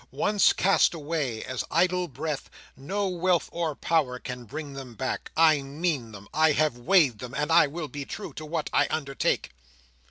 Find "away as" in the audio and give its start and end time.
0.95-1.63